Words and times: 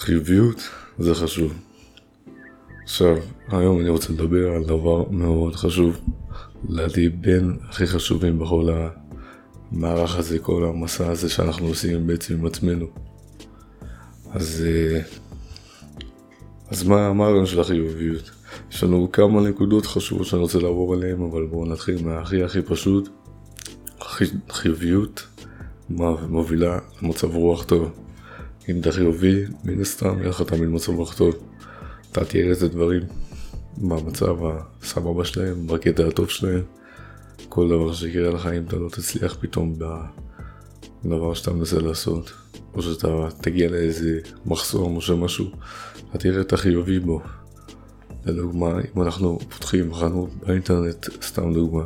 חיוביות 0.00 0.68
זה 0.98 1.14
חשוב. 1.14 1.52
עכשיו, 2.82 3.16
היום 3.48 3.80
אני 3.80 3.88
רוצה 3.88 4.12
לדבר 4.12 4.52
על 4.52 4.64
דבר 4.64 5.10
מאוד 5.10 5.56
חשוב, 5.56 5.96
לדעתי 6.68 7.08
בין 7.08 7.56
הכי 7.68 7.86
חשובים 7.86 8.38
בכל 8.38 8.68
המערך 9.72 10.16
הזה, 10.16 10.38
כל 10.38 10.64
המסע 10.64 11.10
הזה 11.10 11.28
שאנחנו 11.28 11.66
עושים 11.66 12.06
בעצם 12.06 12.34
עם 12.34 12.46
עצמנו. 12.46 12.86
אז, 14.30 14.64
אה, 14.66 15.00
אז 16.70 16.82
מה, 16.82 17.06
הרעיון 17.06 17.46
של 17.46 17.60
החיוביות? 17.60 18.30
יש 18.72 18.84
לנו 18.84 19.12
כמה 19.12 19.40
נקודות 19.40 19.86
חשובות 19.86 20.26
שאני 20.26 20.42
רוצה 20.42 20.58
לעבור 20.58 20.94
עליהן, 20.94 21.22
אבל 21.22 21.46
בואו 21.46 21.66
נתחיל 21.66 22.04
מהכי 22.04 22.42
הכי 22.42 22.62
פשוט. 22.62 23.08
חיוביות 24.50 25.26
מובילה 26.28 26.78
למצב 27.02 27.34
רוח 27.34 27.64
טוב. 27.64 27.90
אם 28.68 28.80
אתה 28.80 28.92
חיובי, 28.92 29.44
מן 29.64 29.80
הסתם 29.80 30.18
יהיה 30.18 30.28
לך 30.28 30.42
תמיד 30.42 30.68
מצב 30.68 30.92
רוח 30.92 31.14
טוב. 31.14 31.34
אתה 32.12 32.24
תראה 32.24 32.52
את 32.52 32.62
הדברים 32.62 33.02
במצב 33.78 34.36
הסבבה 34.82 35.24
שלהם, 35.24 35.66
בקטע 35.66 36.06
הטוב 36.06 36.28
שלהם. 36.28 36.62
כל 37.48 37.68
דבר 37.68 37.92
שיקרה 37.92 38.30
לך 38.30 38.46
אם 38.46 38.62
אתה 38.66 38.76
לא 38.76 38.88
תצליח 38.88 39.36
פתאום 39.40 39.78
בדבר 41.04 41.34
שאתה 41.34 41.52
מנסה 41.52 41.78
לעשות, 41.78 42.32
או 42.74 42.82
שאתה 42.82 43.28
תגיע 43.40 43.70
לאיזה 43.70 44.20
מחסום 44.46 44.96
או 44.96 45.00
שמשהו, 45.00 45.50
אתה 46.10 46.18
תראה 46.18 46.40
את 46.40 46.52
החיובי 46.52 46.98
בו. 46.98 47.20
לדוגמה, 48.24 48.80
אם 48.96 49.02
אנחנו 49.02 49.38
פותחים 49.38 49.94
חנות 49.94 50.30
באינטרנט, 50.46 51.06
סתם 51.22 51.54
דוגמה, 51.54 51.84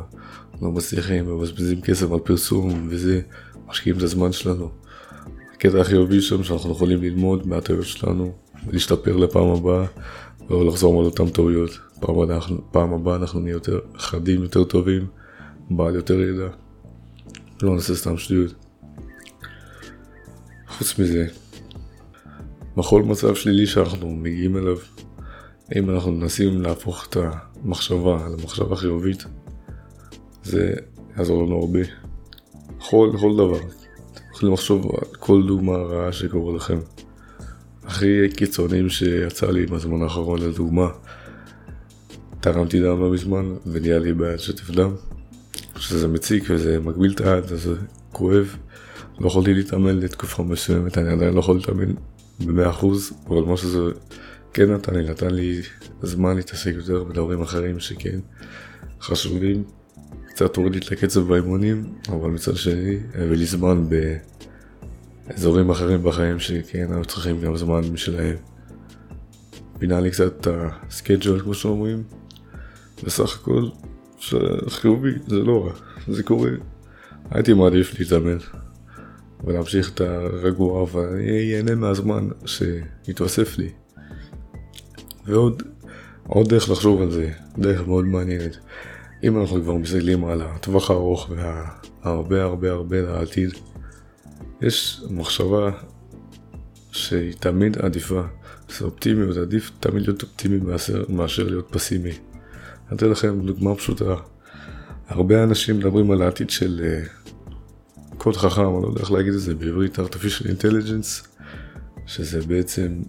לא 0.61 0.71
מצליחים, 0.71 1.25
מבזבזים 1.25 1.81
כסף 1.81 2.11
על 2.11 2.19
פרסום 2.19 2.87
וזה, 2.89 3.21
משקיעים 3.67 3.97
את 3.97 4.03
הזמן 4.03 4.31
שלנו. 4.31 4.69
הקטע 5.55 5.81
החיובי 5.81 6.21
שם 6.21 6.43
שאנחנו 6.43 6.71
יכולים 6.71 7.01
ללמוד 7.01 7.47
מהטעויות 7.47 7.85
שלנו 7.85 8.33
ולהשתפר 8.67 9.17
לפעם 9.17 9.47
הבאה 9.47 9.85
ולא 10.49 10.65
לחזור 10.65 10.99
על 10.99 11.05
אותן 11.05 11.29
טעויות. 11.29 11.69
פעם, 11.99 12.15
פעם 12.71 12.93
הבאה 12.93 13.15
אנחנו 13.15 13.39
נהיה 13.39 13.53
יותר 13.53 13.79
חדים, 13.97 14.43
יותר 14.43 14.63
טובים, 14.63 15.07
בעל 15.69 15.95
יותר 15.95 16.21
ידע. 16.21 16.47
לא 17.61 17.75
נעשה 17.75 17.95
סתם 17.95 18.17
שטויות. 18.17 18.53
חוץ 20.67 20.99
מזה, 20.99 21.27
בכל 22.77 23.03
מצב 23.03 23.35
שלילי 23.35 23.67
שאנחנו 23.67 24.09
מגיעים 24.09 24.57
אליו, 24.57 24.77
אם 25.75 25.89
אנחנו 25.89 26.11
מנסים 26.11 26.61
להפוך 26.61 27.05
את 27.09 27.17
המחשבה 27.17 28.27
למחשבה 28.29 28.75
חיובית, 28.75 29.23
זה 30.43 30.73
יעזור 31.17 31.43
לנו 31.43 31.59
הרבה. 31.59 31.79
בכל, 32.77 33.11
בכל 33.13 33.33
דבר. 33.33 33.84
יכולים 34.35 34.53
לחשוב 34.53 34.85
על 34.85 35.15
כל 35.19 35.43
דוגמה 35.47 35.77
רעה 35.77 36.11
שקורה 36.11 36.55
לכם. 36.55 36.79
הכי 37.83 38.29
קיצוניים 38.29 38.89
שיצא 38.89 39.51
לי 39.51 39.65
בזמן 39.65 40.01
האחרון 40.01 40.41
לדוגמה, 40.41 40.87
תרמתי 42.39 42.79
דם 42.79 42.99
לא 43.01 43.11
מזמן 43.11 43.55
ונהיה 43.65 43.99
לי 43.99 44.13
בעיית 44.13 44.39
שטף 44.39 44.69
דם, 44.69 44.95
שזה 45.77 46.07
מציק 46.07 46.43
וזה 46.49 46.79
מגביל 46.79 47.11
את 47.11 47.21
היד, 47.21 47.43
אז 47.43 47.61
זה 47.61 47.75
כואב. 48.11 48.55
לא 49.19 49.27
יכולתי 49.27 49.53
להתאמן 49.53 49.99
לתקופה 49.99 50.43
מסוימת, 50.43 50.97
אני 50.97 51.09
עדיין 51.09 51.33
לא 51.33 51.39
יכול 51.39 51.55
להתאמן 51.55 51.93
ב-100%, 52.39 52.85
אבל 53.27 53.41
מה 53.41 53.57
שזה 53.57 53.79
כן 54.53 54.71
נתן 54.71 54.95
לי, 54.95 55.09
נתן 55.09 55.29
לי 55.29 55.61
זמן 56.01 56.35
להתעסק 56.35 56.73
יותר 56.75 57.03
בדברים 57.03 57.41
אחרים 57.41 57.79
שכן 57.79 58.19
חשובים. 59.01 59.63
קצת 60.35 60.55
הוריד 60.55 60.75
לי 60.75 60.79
את 60.79 60.91
הקצב 60.91 61.19
באימונים, 61.19 61.93
אבל 62.09 62.29
מצד 62.29 62.55
שני 62.55 62.97
הביא 63.13 63.37
לי 63.37 63.45
זמן 63.45 63.85
באזורים 65.27 65.69
אחרים 65.69 66.03
בחיים 66.03 66.39
שכן 66.39 66.87
היו 66.91 67.05
צריכים 67.05 67.41
גם 67.41 67.57
זמן 67.57 67.81
משלהם. 67.93 68.35
פינה 69.79 69.99
לי 69.99 70.11
קצת 70.11 70.33
את 70.41 70.47
הסקייג'ול 70.51 71.39
כמו 71.39 71.53
שאומרים, 71.53 72.03
בסך 73.03 73.39
הכל 73.41 73.67
חיובי 74.67 75.11
זה 75.27 75.35
לא 75.35 75.65
רע, 75.65 75.73
זה 76.07 76.23
קורה. 76.23 76.51
הייתי 77.31 77.53
מעדיף 77.53 77.99
להתאמן 77.99 78.37
ולהמשיך 79.43 79.93
את 79.93 80.01
הרגוע 80.01 80.85
ואני 80.91 81.75
מהזמן 81.75 82.27
שיתווסף 82.45 83.57
לי. 83.57 83.69
ועוד 85.25 85.63
עוד 86.27 86.49
דרך 86.49 86.69
לחשוב 86.69 87.01
על 87.01 87.11
זה, 87.11 87.31
דרך 87.57 87.87
מאוד 87.87 88.05
מעניינת. 88.05 88.57
אם 89.25 89.39
אנחנו 89.39 89.61
כבר 89.63 89.73
מסתכלים 89.73 90.25
על 90.25 90.41
הטווח 90.41 90.91
הארוך 90.91 91.29
והרבה 91.29 92.43
הרבה 92.43 92.71
הרבה 92.71 93.01
לעתיד, 93.01 93.49
יש 94.61 95.01
מחשבה 95.09 95.71
שהיא 96.91 97.33
תמיד 97.39 97.77
עדיפה, 97.77 98.21
זה 98.77 98.85
אופטימיות, 98.85 99.37
עדיף 99.37 99.71
תמיד 99.79 100.07
להיות 100.07 100.23
אופטימי 100.23 100.57
מאשר, 100.57 101.03
מאשר 101.09 101.43
להיות 101.43 101.67
פסימי. 101.71 102.09
אני 102.09 102.97
אתן 102.97 103.09
לכם 103.09 103.45
דוגמה 103.45 103.75
פשוטה. 103.75 104.15
הרבה 105.07 105.43
אנשים 105.43 105.77
מדברים 105.77 106.11
על 106.11 106.21
העתיד 106.21 106.49
של 106.49 106.81
uh, 106.81 107.33
קוד 108.17 108.37
חכם, 108.37 108.61
אני 108.61 108.83
לא 108.83 108.87
יודע 108.87 109.01
איך 109.01 109.11
להגיד 109.11 109.33
את 109.33 109.39
זה 109.39 109.55
בעברית, 109.55 109.99
artificial 109.99 110.43
intelligence, 110.43 111.27
שזה 112.05 112.41
בעצם 112.47 113.01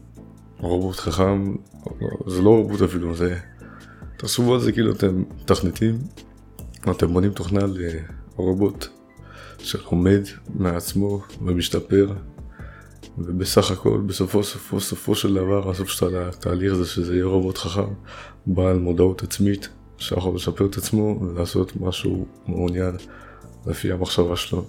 רובוט 0.58 0.96
חכם, 0.96 1.54
זה 2.26 2.42
לא 2.42 2.50
רובוט 2.50 2.82
אפילו, 2.82 3.14
זה... 3.14 3.38
תחשבו 4.16 4.54
על 4.54 4.60
זה 4.60 4.72
כאילו 4.72 4.92
אתם 4.92 5.22
מתכנתים, 5.40 5.98
אתם 6.90 7.06
בונים 7.06 7.32
תוכנה 7.32 7.60
לרובוט 8.38 8.86
שלומד 9.58 10.20
מעצמו 10.54 11.20
ומשתפר, 11.42 12.12
ובסך 13.18 13.70
הכל, 13.70 14.00
בסופו 14.06 14.44
סופו 14.44 14.80
סופו 14.80 15.14
של 15.14 15.34
דבר, 15.34 15.70
הסוף 15.70 15.88
של 15.88 16.16
התהליך 16.16 16.74
זה 16.74 16.86
שזה 16.86 17.14
יהיה 17.14 17.24
רובוט 17.24 17.58
חכם, 17.58 17.92
בעל 18.46 18.78
מודעות 18.78 19.22
עצמית, 19.22 19.68
שיכול 19.98 20.34
לשפר 20.34 20.66
את 20.66 20.76
עצמו 20.76 21.20
ולעשות 21.20 21.80
משהו 21.80 22.26
מעוניין 22.46 22.96
לפי 23.66 23.92
המחשבה 23.92 24.36
שלו. 24.36 24.66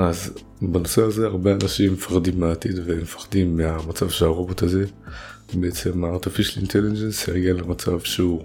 אז 0.00 0.32
בנושא 0.62 1.02
הזה 1.02 1.26
הרבה 1.26 1.52
אנשים 1.52 1.92
מפחדים 1.92 2.40
מהעתיד 2.40 2.78
ומפחדים 2.84 3.56
מהמצב 3.56 4.08
שהרובוט 4.08 4.62
הזה, 4.62 4.84
בעצם 5.54 6.04
ה-artificial 6.04 6.60
intelligence 6.64 7.30
יגיע 7.34 7.52
למצב 7.52 8.00
שהוא 8.00 8.44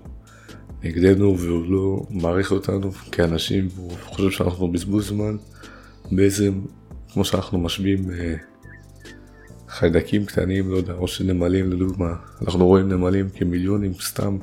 נגדנו 0.83 1.39
והוא 1.39 1.66
לא 1.71 2.01
מעריך 2.09 2.51
אותנו 2.51 2.91
כאנשים 2.91 3.67
והוא 3.75 3.91
חושב 4.05 4.29
שאנחנו 4.29 4.71
בזבוז 4.71 5.07
זמן, 5.07 5.38
בעצם 6.11 6.61
כמו 7.13 7.25
שאנחנו 7.25 7.59
משווים 7.59 8.11
אה, 8.11 8.35
חיידקים 9.69 10.25
קטנים, 10.25 10.72
לא 10.72 10.77
יודע, 10.77 10.93
או 10.93 11.07
שנמלים 11.07 11.72
לדוגמה, 11.72 12.13
אנחנו 12.41 12.67
רואים 12.67 12.89
נמלים 12.89 13.29
כמיליונים 13.29 13.93
סתם, 13.93 14.37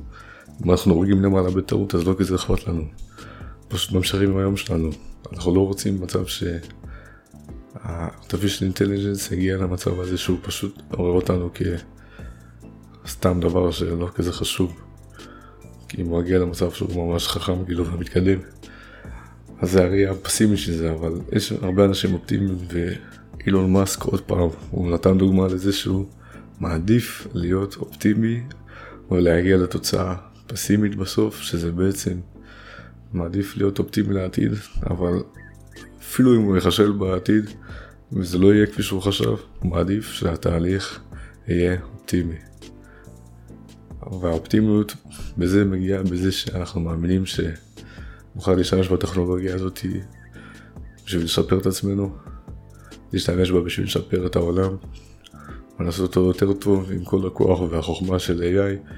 אם 0.65 0.71
אנחנו 0.71 0.95
הורגים 0.95 1.23
למעלה 1.23 1.51
בטעות 1.51 1.95
אז 1.95 2.07
לא 2.07 2.15
כזה 2.19 2.35
אכפת 2.35 2.69
לנו, 2.69 2.83
פשוט 3.69 3.93
ממשיכים 3.93 4.31
עם 4.31 4.37
היום 4.37 4.57
שלנו, 4.57 4.91
אנחנו 5.33 5.55
לא 5.55 5.67
רוצים 5.67 6.01
מצב 6.01 6.27
ש... 6.27 6.45
ה-artificial 7.75 8.75
intelligence 8.75 9.33
הגיע 9.33 9.57
למצב 9.57 10.01
הזה 10.01 10.19
שהוא 10.19 10.39
פשוט 10.43 10.83
עורר 10.91 11.13
אותנו 11.13 11.51
כסתם 13.05 13.41
דבר 13.41 13.71
שלא 13.71 14.09
כזה 14.15 14.33
חשוב. 14.33 14.81
כי 15.89 16.03
אם 16.03 16.07
הוא 16.07 16.21
הגיע 16.21 16.39
למצב 16.39 16.71
שהוא 16.71 17.07
ממש 17.13 17.29
חכם 17.29 17.65
כאילו 17.65 17.87
ומתקדם. 17.87 18.39
אז 19.61 19.71
זה 19.71 19.85
הראייה 19.85 20.11
הפסימי 20.11 20.57
של 20.57 20.73
זה, 20.73 20.93
אבל 20.93 21.13
יש 21.33 21.53
הרבה 21.53 21.85
אנשים 21.85 22.15
אופטימיים 22.15 22.59
ואילון 22.69 23.73
מאסק 23.73 24.03
עוד 24.03 24.21
פעם, 24.21 24.49
הוא 24.71 24.91
נתן 24.91 25.19
דוגמה 25.19 25.47
לזה 25.47 25.73
שהוא 25.73 26.07
מעדיף 26.61 27.27
להיות 27.35 27.77
אופטימי 27.77 28.43
ולהגיע 29.11 29.57
לתוצאה 29.57 30.15
פסימית 30.47 30.95
בסוף, 30.95 31.41
שזה 31.41 31.73
בעצם 31.73 32.21
מעדיף 33.13 33.57
להיות 33.57 33.79
אופטימי 33.79 34.15
לעתיד, 34.15 34.53
אבל 34.91 35.23
אפילו 36.13 36.37
אם 36.37 36.43
הוא 36.43 36.57
יחשל 36.57 36.93
בעתיד, 36.93 37.51
וזה 38.13 38.39
לא 38.39 38.55
יהיה 38.55 38.67
כפי 38.67 38.83
שהוא 38.83 39.03
חשב, 39.03 39.35
הוא 39.61 39.71
מעדיף 39.71 40.13
שהתהליך 40.13 41.01
יהיה 41.49 41.77
אופטימי. 41.95 42.35
והאופטימיות 44.21 44.95
בזה 45.39 45.65
מגיעה 45.65 46.03
בזה 46.03 46.33
שאנחנו 46.33 46.81
מאמינים 46.81 47.23
שנוכל 47.27 48.55
להשתמש 48.55 48.89
בטכנולוגיה 48.89 49.55
הזאת 49.55 49.81
בשביל 51.05 51.25
לשפר 51.25 51.59
את 51.59 51.67
עצמנו, 51.67 52.17
להשתמש 53.13 53.51
בה 53.51 53.61
בשביל 53.61 53.87
לשפר 53.87 54.27
את 54.27 54.37
העולם, 54.37 54.77
ולעשות 55.81 56.17
אותו 56.17 56.27
יותר 56.27 56.53
טוב 56.53 56.91
עם 56.91 57.05
כל 57.05 57.27
הכוח 57.27 57.61
והחוכמה 57.61 58.19
של 58.19 58.43
AI, 58.43 58.93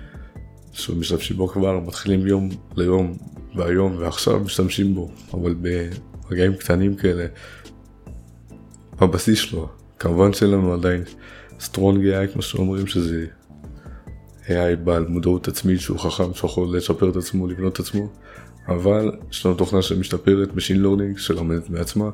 שמשתמשים 0.73 1.37
בו 1.37 1.49
כבר, 1.49 1.81
מתחילים 1.81 2.27
יום 2.27 2.49
ליום 2.77 3.17
והיום 3.57 3.97
ועכשיו 3.99 4.41
משתמשים 4.41 4.95
בו, 4.95 5.11
אבל 5.35 5.55
ברגעים 6.29 6.55
קטנים 6.55 6.97
כאלה, 6.97 7.27
בבסיס 9.01 9.39
שלו. 9.39 9.69
כמובן 9.99 10.33
שאין 10.33 10.51
לנו 10.51 10.73
עדיין 10.73 11.03
סטרונג 11.61 12.05
AI 12.05 12.33
כמו 12.33 12.43
שאומרים 12.43 12.87
שזה 12.87 13.27
AI 14.47 14.77
בעל 14.85 15.07
מודעות 15.07 15.49
עצמית 15.49 15.81
שהוא 15.81 15.99
חכם 15.99 16.35
שיכול 16.35 16.77
לשפר 16.77 17.11
את 17.11 17.17
עצמו, 17.17 17.47
לבנות 17.47 17.73
את 17.73 17.81
עצמו, 17.81 18.09
אבל 18.69 19.13
יש 19.31 19.47
לנו 19.47 19.55
תוכנה 19.55 19.83
שמשתפרת, 19.83 20.49
Machine 20.51 20.85
Learning 20.85 21.19
שלומדת 21.19 21.71
מעצמה 21.71 22.11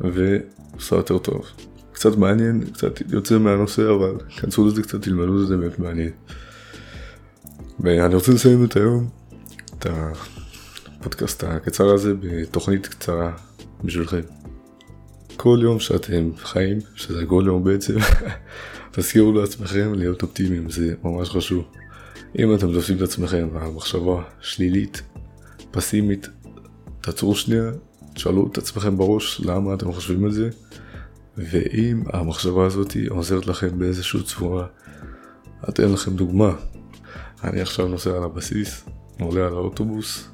ועושה 0.00 0.96
יותר 0.96 1.18
טוב. 1.18 1.44
קצת 1.92 2.16
מעניין, 2.16 2.64
קצת 2.72 3.12
יוצא 3.12 3.38
מהנושא, 3.38 3.90
אבל 3.90 4.14
כנסו 4.36 4.66
לזה 4.66 4.82
קצת, 4.82 5.02
תלמדו 5.02 5.42
את 5.42 5.46
זה, 5.48 5.56
באמת 5.56 5.78
מעניין. 5.78 6.10
ואני 7.80 8.14
רוצה 8.14 8.32
לסיים 8.32 8.64
את 8.64 8.76
היום, 8.76 9.08
את 9.78 9.86
הפודקאסט 11.04 11.44
הקצר 11.44 11.94
הזה, 11.94 12.14
בתוכנית 12.14 12.86
קצרה 12.86 13.32
בשבילכם. 13.84 14.20
כל 15.36 15.58
יום 15.62 15.80
שאתם 15.80 16.30
חיים, 16.36 16.78
שזה 16.94 17.26
כל 17.26 17.44
יום 17.46 17.64
בעצם, 17.64 17.94
תזכירו 18.92 19.32
לעצמכם 19.32 19.94
להיות 19.94 20.22
אופטימיים, 20.22 20.70
זה 20.70 20.94
ממש 21.04 21.30
חשוב. 21.30 21.64
אם 22.38 22.54
אתם 22.54 22.72
תופסים 22.72 22.96
את 22.96 23.02
עצמכם 23.02 23.48
במחשבה 23.52 24.22
שלילית, 24.40 25.02
פסימית, 25.70 26.28
תעצרו 27.00 27.34
שנייה, 27.34 27.70
תשאלו 28.14 28.48
את 28.52 28.58
עצמכם 28.58 28.96
בראש 28.96 29.40
למה 29.40 29.74
אתם 29.74 29.92
חושבים 29.92 30.24
על 30.24 30.32
זה, 30.32 30.48
ואם 31.36 32.02
המחשבה 32.12 32.66
הזאת 32.66 32.96
עוזרת 33.08 33.46
לכם 33.46 33.78
באיזושהי 33.78 34.22
צורה, 34.22 34.66
אתן 35.68 35.92
לכם 35.92 36.16
דוגמה. 36.16 36.52
אני 37.44 37.60
עכשיו 37.60 37.88
נוסע 37.88 38.10
על 38.10 38.22
הבסיס, 38.22 38.84
עולה 39.20 39.46
על 39.46 39.52
האוטובוס, 39.52 40.33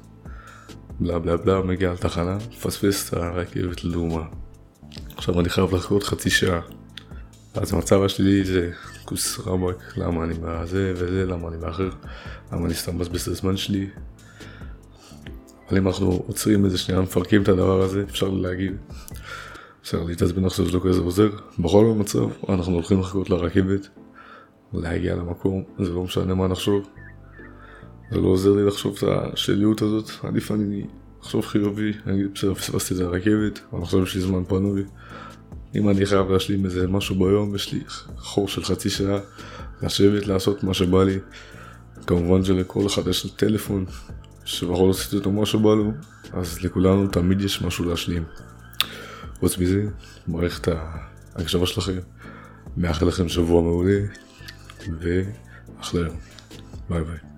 בלה 1.01 1.19
בלה 1.19 1.37
בלה, 1.37 1.61
מגיע 1.61 1.93
לתחנה, 1.93 2.35
מפספס 2.35 3.09
את 3.09 3.13
הרכבת 3.13 3.83
לדוגמה. 3.83 4.23
עכשיו 5.17 5.39
אני 5.39 5.49
חייב 5.49 5.75
לחכות 5.75 6.03
חצי 6.03 6.29
שעה. 6.29 6.61
אז 7.53 7.73
המצב 7.73 8.03
השלילי 8.03 8.43
זה 8.43 8.71
כוס 9.05 9.39
רמבק, 9.47 9.97
למה 9.97 10.23
אני 10.23 10.33
בזה 10.33 10.93
וזה, 10.95 11.25
למה 11.25 11.47
אני 11.47 11.57
מאחר, 11.57 11.89
למה 12.51 12.65
אני 12.65 12.73
סתם 12.73 12.95
מבזבז 12.95 13.21
את 13.21 13.27
הזמן 13.27 13.57
שלי. 13.57 13.89
אבל 15.69 15.77
אם 15.77 15.87
אנחנו 15.87 16.23
עוצרים 16.27 16.65
איזה 16.65 16.77
שנייה, 16.77 17.01
מפרקים 17.01 17.43
את 17.43 17.49
הדבר 17.49 17.81
הזה, 17.81 18.03
אפשר 18.09 18.29
להגיד, 18.29 18.77
אפשר 19.81 20.03
להתעצבן 20.03 20.45
עכשיו 20.45 20.65
זה 20.65 20.71
לא 20.71 20.81
כזה 20.83 21.01
עוזר. 21.01 21.29
בכל 21.59 21.85
מצב, 21.97 22.49
אנחנו 22.49 22.73
הולכים 22.73 22.99
לחכות 22.99 23.29
לרכבת, 23.29 23.87
להגיע 24.73 25.15
למקום, 25.15 25.63
זה 25.79 25.89
לא 25.93 26.03
משנה 26.03 26.35
מה 26.35 26.47
נחשוב. 26.47 26.89
זה 28.11 28.21
לא 28.21 28.27
עוזר 28.27 28.51
לי 28.51 28.65
לחשוב 28.65 28.97
את 28.97 29.03
השליות 29.33 29.81
הזאת, 29.81 30.11
עדיף 30.23 30.51
אני 30.51 30.85
אחשוב 31.21 31.45
חיובי, 31.45 31.93
אני 32.07 32.15
אגיד 32.15 32.33
בסדר, 32.35 32.53
פספסתי 32.53 32.93
את 32.93 32.99
הרכבת, 32.99 33.59
אבל 33.73 33.81
עכשיו 33.81 34.03
יש 34.03 34.15
לי 34.15 34.21
זמן 34.21 34.43
פנוי. 34.47 34.83
אם 35.75 35.89
אני 35.89 36.05
חייב 36.05 36.31
להשלים 36.31 36.65
איזה 36.65 36.87
משהו 36.87 37.15
ביום, 37.15 37.55
יש 37.55 37.73
לי 37.73 37.79
חור 38.17 38.47
של 38.47 38.63
חצי 38.63 38.89
שעה, 38.89 39.19
לשבת, 39.81 40.27
לעשות 40.27 40.63
מה 40.63 40.73
שבא 40.73 41.03
לי. 41.03 41.19
כמובן 42.07 42.43
שלכל 42.43 42.87
אחד 42.87 43.07
יש 43.07 43.23
לו 43.23 43.29
טלפון, 43.29 43.85
שבכל 44.45 44.89
עשיתי 44.89 45.15
אותו 45.15 45.31
מה 45.31 45.45
שבא 45.45 45.69
לו, 45.69 45.91
אז 46.33 46.61
לכולנו 46.63 47.07
תמיד 47.07 47.41
יש 47.41 47.61
משהו 47.61 47.85
להשלים. 47.89 48.23
חוץ 49.39 49.57
מזה, 49.57 49.85
מעריך 50.27 50.59
את 50.59 50.67
ההקשבה 51.35 51.65
שלכם, 51.65 51.99
מאחל 52.77 53.05
לכם 53.05 53.29
שבוע 53.29 53.61
מעולה, 53.61 53.99
ואחלה 54.99 56.07
יום. 56.07 56.17
ביי 56.89 57.03
ביי. 57.03 57.30